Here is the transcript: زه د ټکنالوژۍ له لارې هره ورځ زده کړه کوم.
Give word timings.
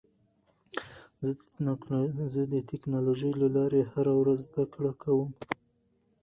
زه 2.33 2.41
د 2.53 2.55
ټکنالوژۍ 2.69 3.31
له 3.41 3.47
لارې 3.55 3.81
هره 3.91 4.13
ورځ 4.21 4.39
زده 4.47 4.63
کړه 4.73 4.91
کوم. 5.03 5.29